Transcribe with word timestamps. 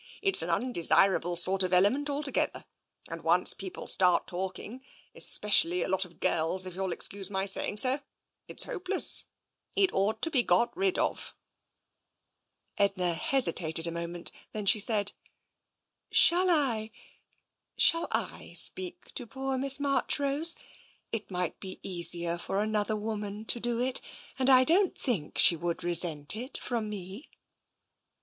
"It's 0.23 0.41
an 0.41 0.49
undesirable 0.49 1.35
sort 1.35 1.61
of 1.61 1.73
element 1.73 2.09
alto 2.09 2.31
gether. 2.31 2.65
And 3.07 3.21
once 3.21 3.53
people 3.53 3.85
start 3.85 4.25
talking— 4.25 4.81
especially 5.13 5.83
a 5.83 5.87
lot 5.87 6.05
of 6.05 6.19
girls, 6.19 6.65
if 6.65 6.73
you'll 6.73 6.91
excuse 6.91 7.29
my 7.29 7.45
saying 7.45 7.77
so— 7.77 7.99
it's 8.47 8.63
hope 8.63 8.89
less. 8.89 9.27
It 9.75 9.93
ought 9.93 10.19
to 10.23 10.31
be 10.31 10.41
got 10.41 10.75
rid 10.75 10.97
of." 10.97 11.35
Edna 12.79 13.13
hesitated 13.13 13.85
a 13.85 13.91
moment. 13.91 14.31
Then 14.53 14.65
she 14.65 14.79
said:" 14.79 15.11
Shall 16.21 16.49
I— 16.49 16.89
shall 17.77 18.07
I 18.09 18.53
speak 18.53 19.13
to 19.13 19.27
poor 19.27 19.55
Miss 19.55 19.79
Marchrose? 19.79 20.55
It 21.11 21.29
might 21.29 21.59
be 21.59 21.79
easier 21.83 22.39
for 22.39 22.59
another 22.59 22.95
woman 22.95 23.45
to 23.45 23.59
do 23.59 23.79
it, 23.79 24.01
and 24.39 24.49
I 24.49 24.63
don't 24.63 24.97
think 24.97 25.37
she 25.37 25.55
would 25.55 25.83
resent 25.83 26.35
it 26.35 26.57
from 26.57 26.89
me." 26.89 27.29